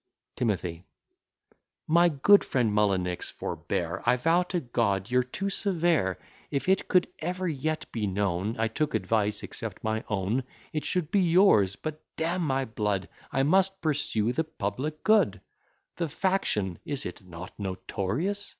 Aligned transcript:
T. 0.35 0.83
My 1.87 2.09
good 2.09 2.43
friend 2.43 2.73
Mullinix, 2.73 3.29
forbear; 3.31 4.01
I 4.03 4.17
vow 4.17 4.41
to 4.41 4.59
G, 4.59 5.11
you're 5.13 5.21
too 5.21 5.51
severe: 5.51 6.17
If 6.49 6.67
it 6.67 6.87
could 6.87 7.07
ever 7.19 7.47
yet 7.47 7.85
be 7.91 8.07
known 8.07 8.55
I 8.57 8.67
took 8.67 8.95
advice, 8.95 9.43
except 9.43 9.83
my 9.83 10.03
own, 10.09 10.43
It 10.73 10.85
should 10.85 11.11
be 11.11 11.19
yours; 11.21 11.75
but, 11.75 12.01
d 12.15 12.23
n 12.23 12.41
my 12.41 12.65
blood! 12.65 13.09
I 13.31 13.43
must 13.43 13.79
pursue 13.79 14.33
the 14.33 14.43
public 14.43 15.03
good: 15.03 15.39
The 15.97 16.09
faction 16.09 16.79
(is 16.83 17.05
it 17.05 17.23
not 17.23 17.51
notorious?) 17.59 18.49